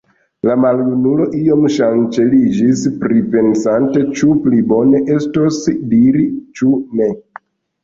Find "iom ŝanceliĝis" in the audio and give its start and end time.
1.39-2.87